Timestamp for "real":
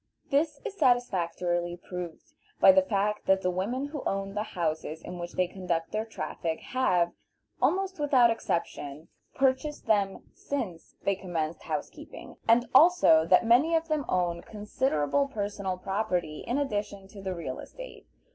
17.35-17.59